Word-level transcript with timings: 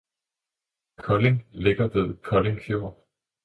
Kolding 0.97 1.47
ligger 1.53 1.87
ved 1.87 2.17
Kolding 2.21 2.59
Fjord 2.61 3.07